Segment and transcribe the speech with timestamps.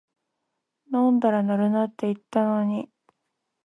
[0.91, 2.89] 飲んだら乗るなって言ったのに